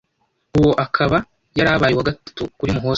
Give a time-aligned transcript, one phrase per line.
[0.57, 1.17] uwo akaba
[1.57, 2.89] yari abaye uwa gatatu kuri Muhoza.